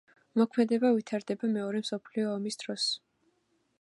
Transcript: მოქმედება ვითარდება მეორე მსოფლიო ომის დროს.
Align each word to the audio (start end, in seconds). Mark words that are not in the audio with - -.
მოქმედება 0.39 0.89
ვითარდება 0.95 1.49
მეორე 1.57 1.81
მსოფლიო 1.85 2.33
ომის 2.39 2.59
დროს. 2.65 2.87